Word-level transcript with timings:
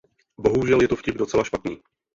Bohužel 0.39 0.81
je 0.81 0.87
to 0.87 0.95
vtip 0.95 1.15
docela 1.15 1.43
špatný. 1.43 1.81